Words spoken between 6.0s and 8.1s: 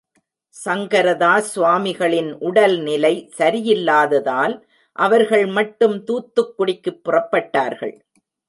தூத்துக்குடிக்குப் புறப்பட்டார்கள்.